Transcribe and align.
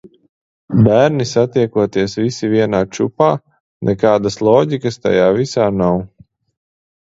Bērni 0.87 1.27
satiekoties 1.31 2.15
visi 2.21 2.49
vienā 2.55 2.81
čupā, 2.99 3.29
nekādas 3.93 4.41
loģikas 4.51 5.01
tajā 5.07 5.31
visā 5.41 5.73
nav. 5.87 6.05